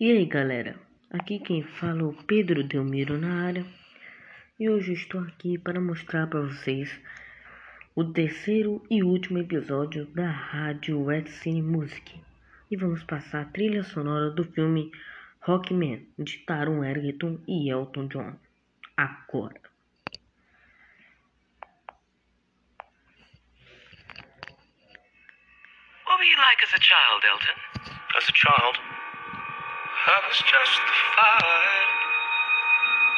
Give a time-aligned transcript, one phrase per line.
[0.00, 0.74] E aí galera,
[1.08, 3.64] aqui quem fala é o Pedro Delmiro na área
[4.58, 6.90] e hoje estou aqui para mostrar para vocês
[7.94, 12.20] o terceiro e último episódio da rádio Red Cine Music
[12.72, 14.90] e vamos passar a trilha sonora do filme
[15.42, 18.36] Rockman de Taron Egerton e Elton John.
[18.96, 19.60] Agora.
[26.04, 27.94] What were you like as a child, Elton?
[28.16, 29.03] As a child,
[30.06, 31.88] I was justified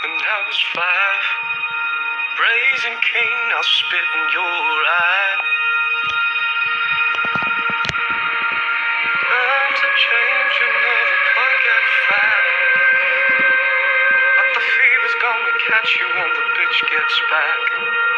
[0.02, 1.24] when I was five.
[2.38, 4.46] Raising Cain, I'll spit in your
[4.86, 5.34] eye.
[9.18, 12.45] Times are changing, the plug got fat.
[14.23, 18.15] But the fever's gonna catch you when the bitch gets back.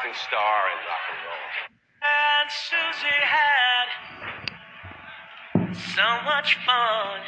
[0.00, 1.46] rising star in rock and roll.
[2.02, 3.88] And Susie had
[5.94, 7.20] so much fun.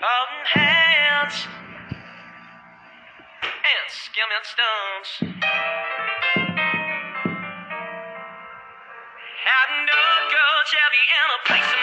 [0.00, 1.46] Holding hands
[3.42, 5.08] and skimming stones.
[9.44, 11.75] Had no girl Chevy in a place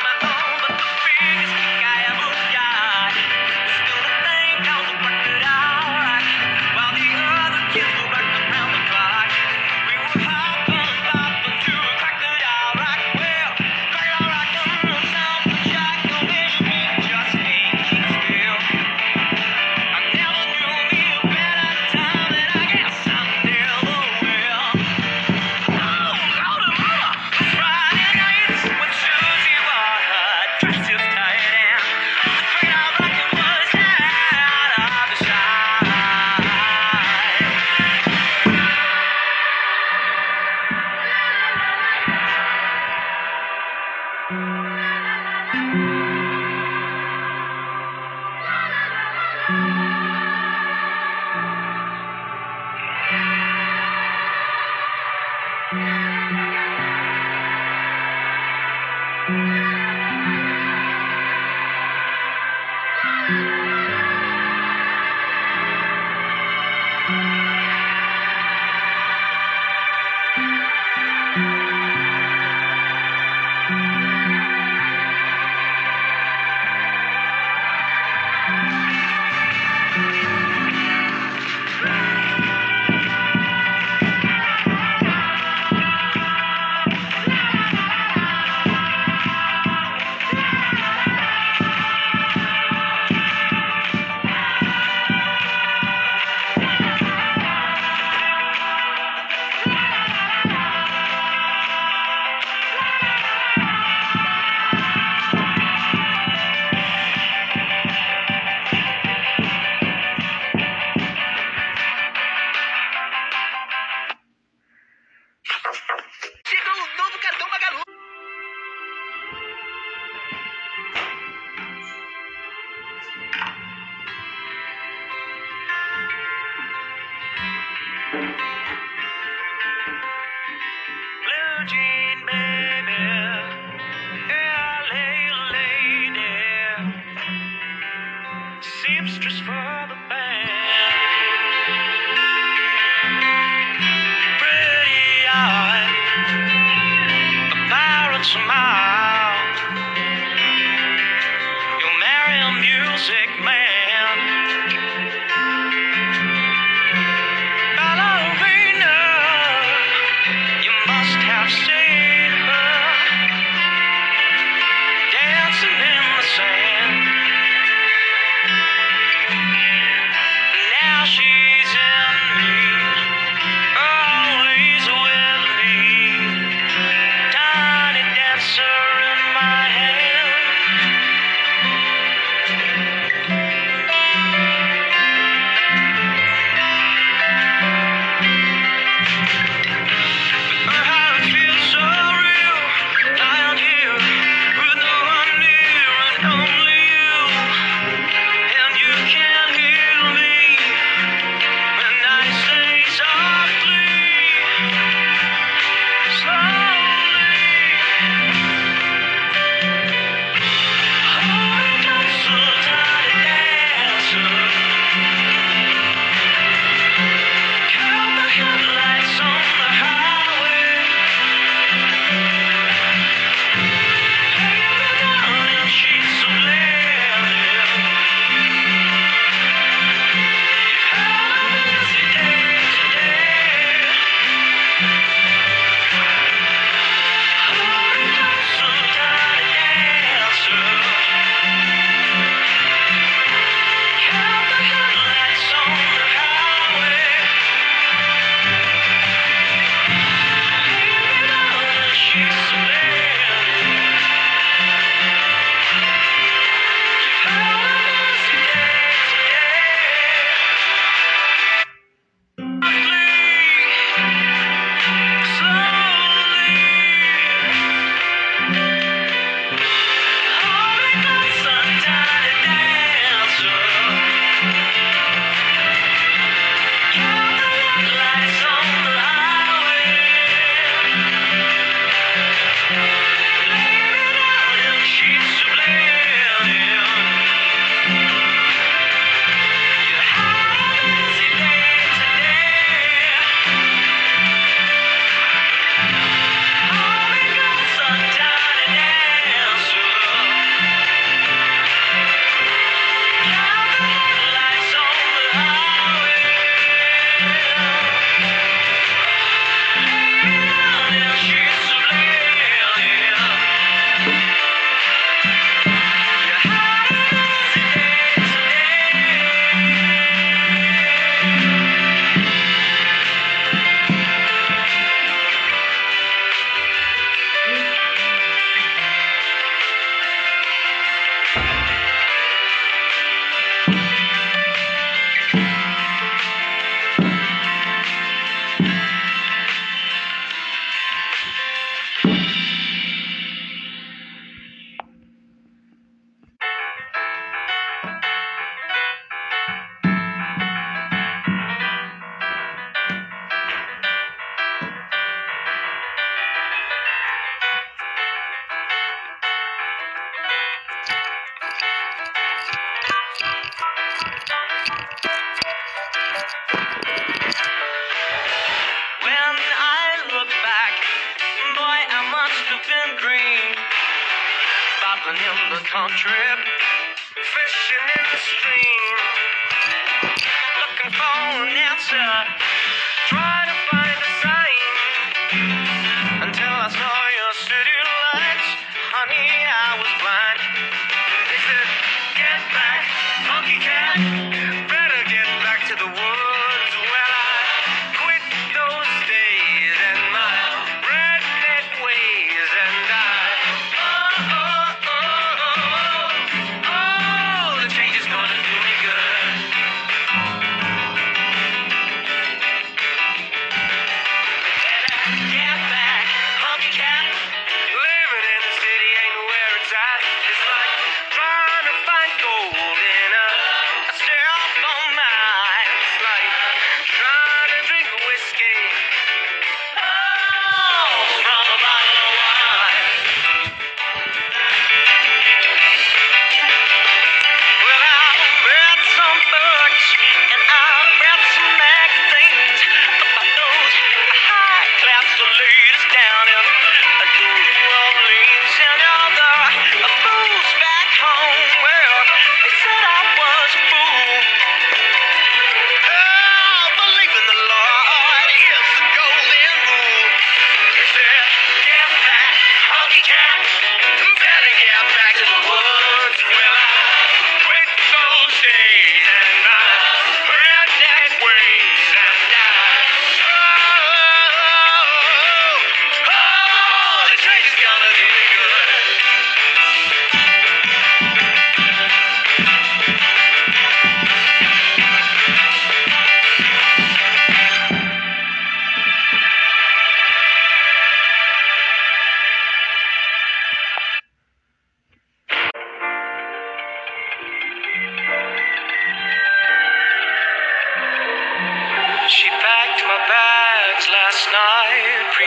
[502.43, 505.22] Packed my bags last night,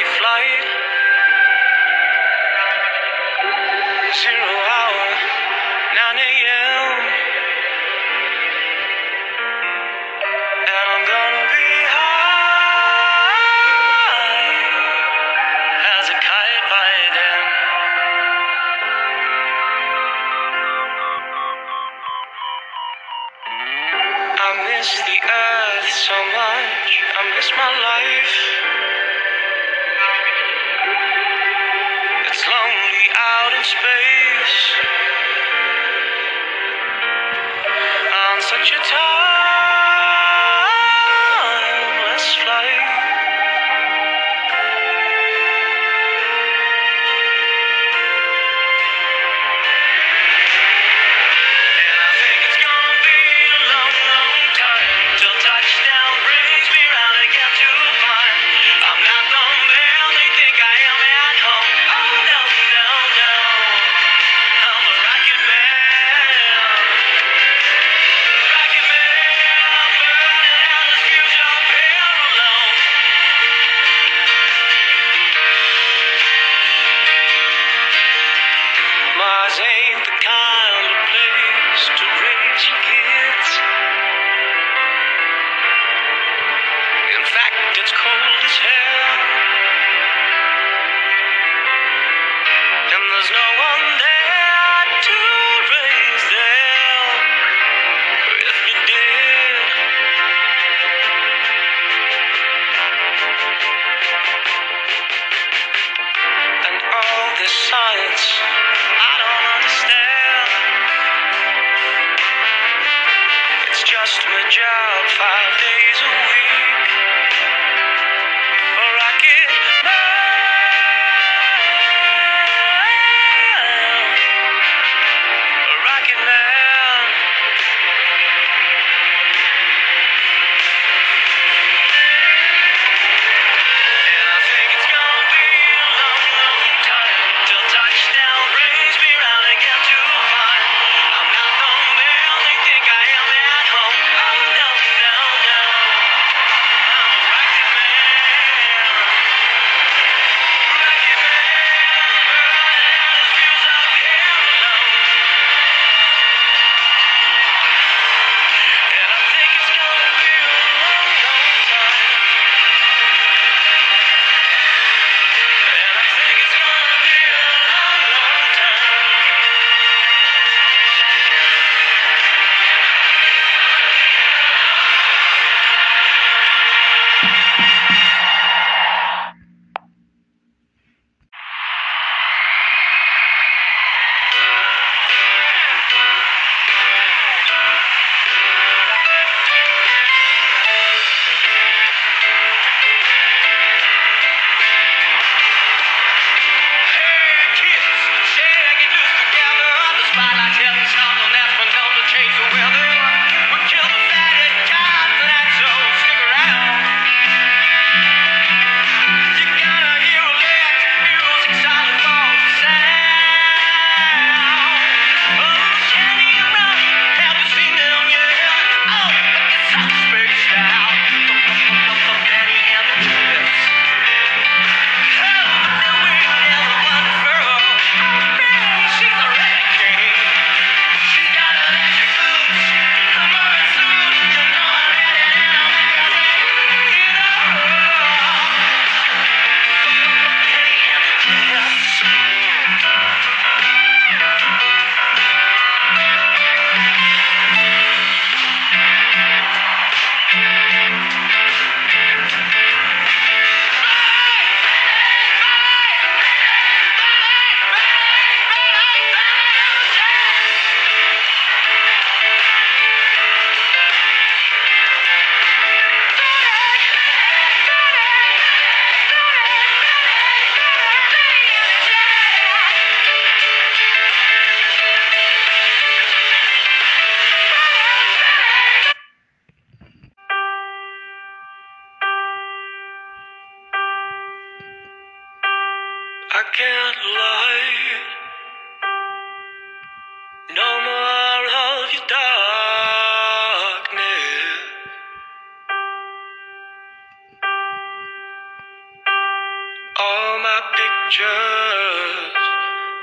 [301.06, 302.32] pictures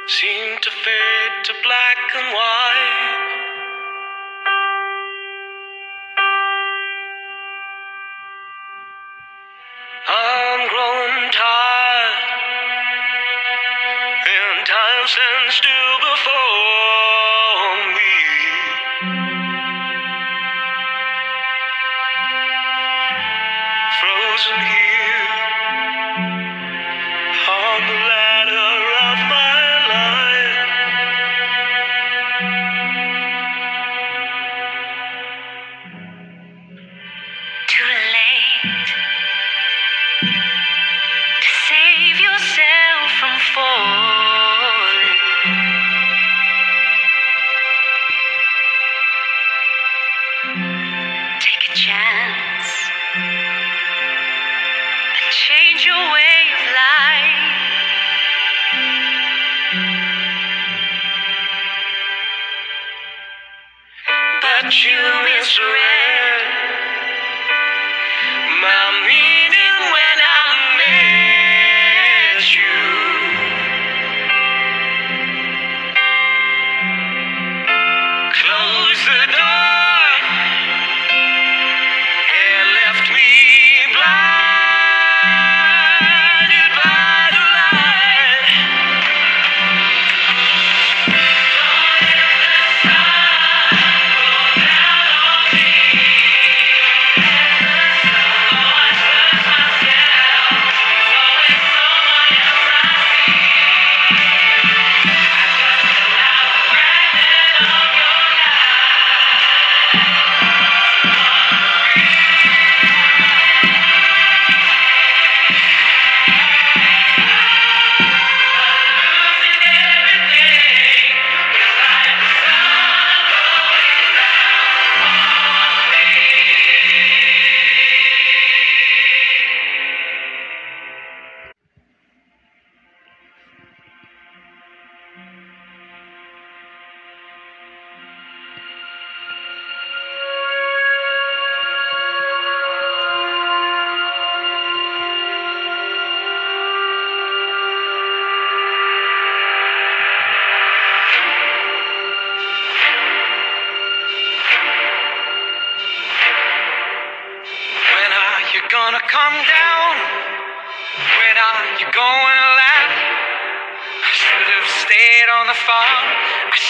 [0.07, 3.19] seem to fade to black and white.
[10.09, 12.23] I'm growing tired,
[14.27, 15.72] and time stands still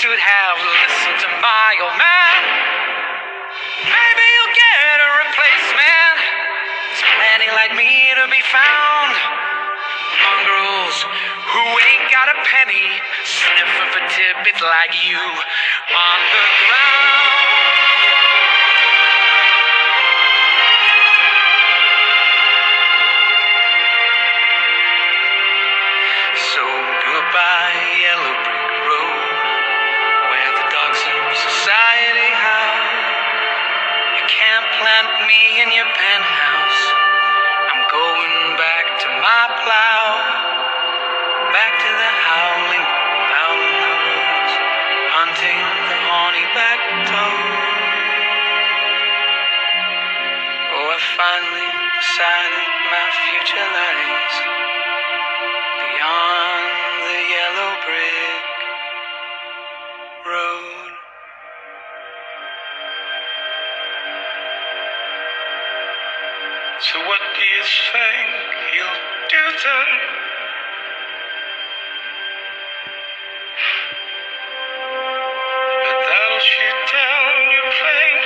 [0.04, 2.36] should have listened to my old man.
[3.88, 6.16] Maybe you'll get a replacement.
[6.92, 9.16] There's plenty like me to be found.
[10.28, 10.98] Mongrels
[11.56, 17.42] who ain't got a penny, sniffing for tidbits like you on the ground.
[34.84, 36.82] Plant me in your penthouse.
[37.72, 40.04] I'm going back to my plow,
[41.56, 42.88] back to the howling
[43.32, 44.54] mountain roads,
[45.15, 46.80] hunting the horny back.
[50.60, 54.36] Oh, I finally decided my future lies
[55.80, 56.67] beyond
[57.08, 58.43] the yellow brick
[60.28, 60.73] road.
[66.93, 68.29] So what do you think
[68.77, 69.89] you'll do then?
[75.82, 78.21] But that'll shoot down your plane.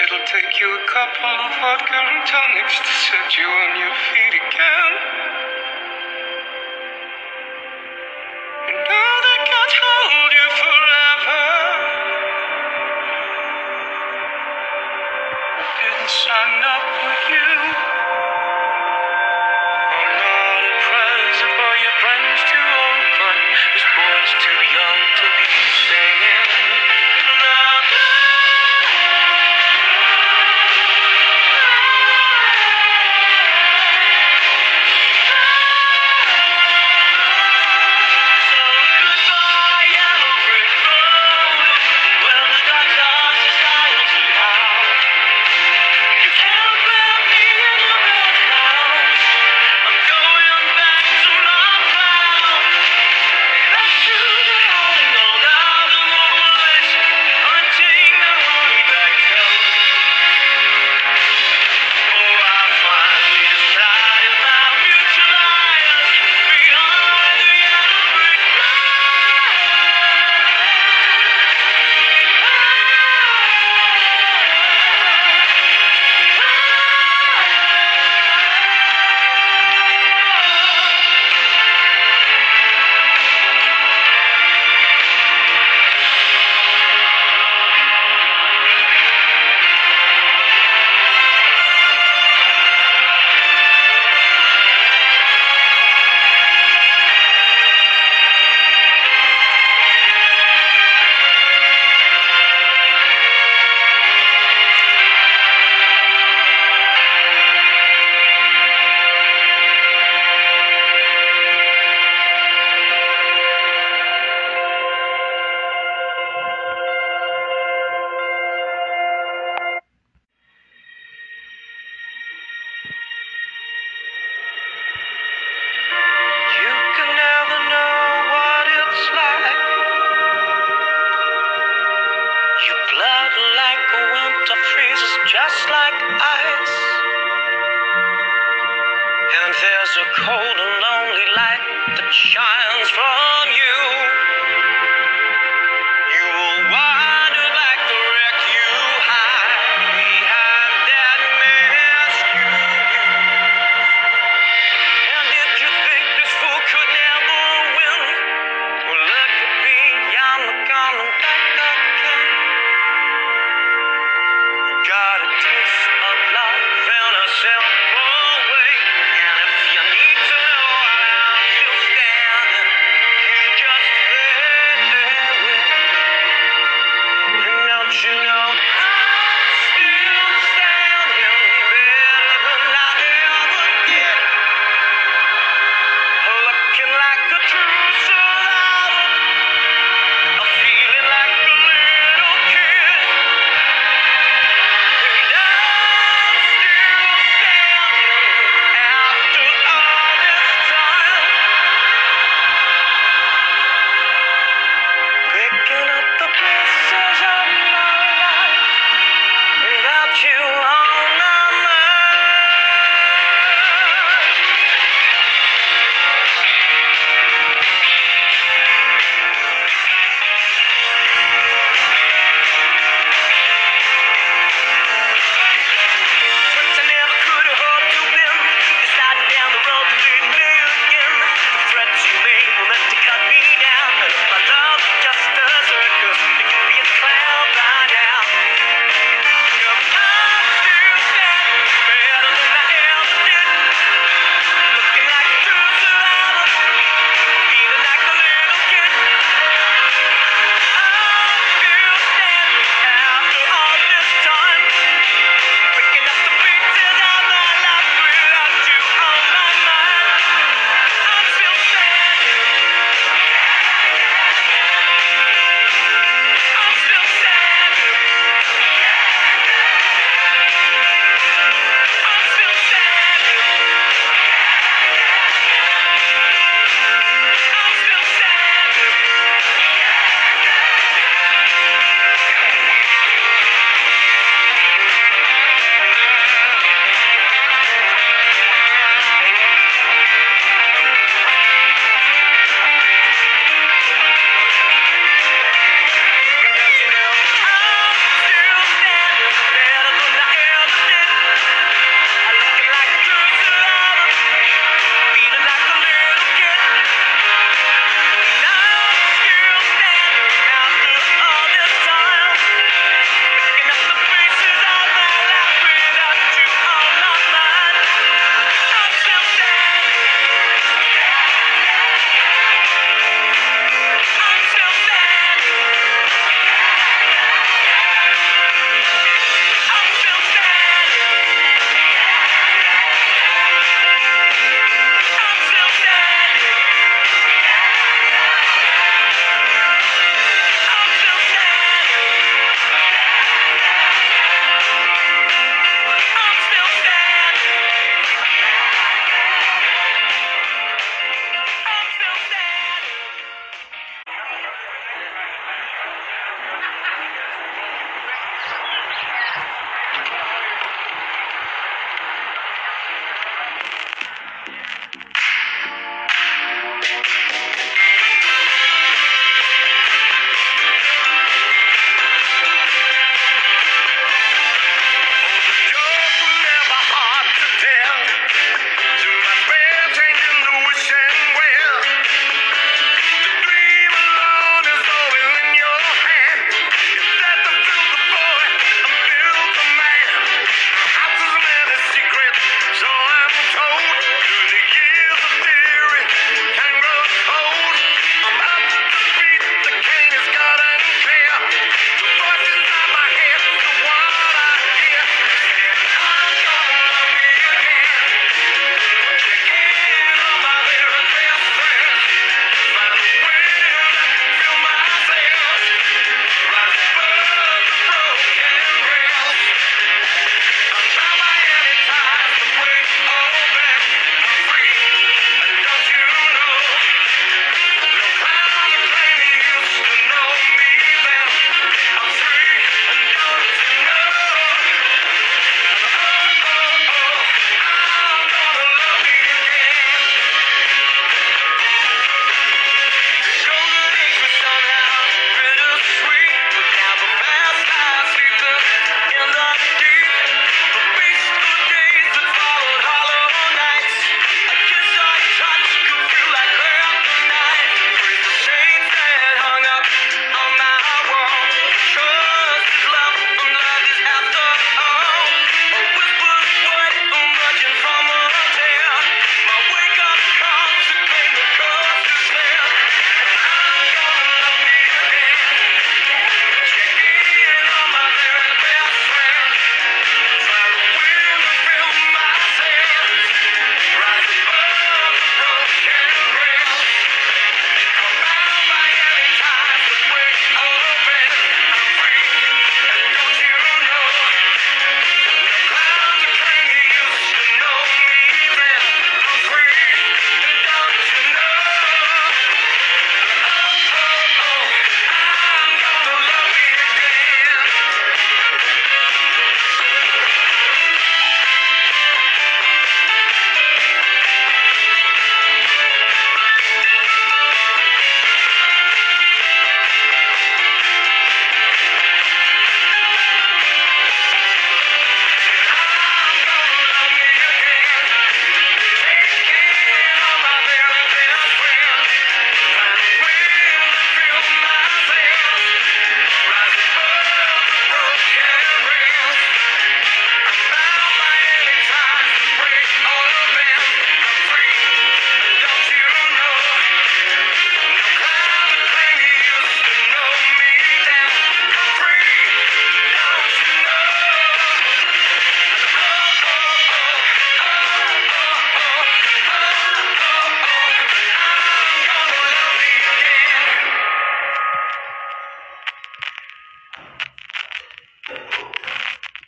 [0.00, 4.40] It'll take you a couple of vodka and tonics to set you on your feet
[4.40, 5.03] again.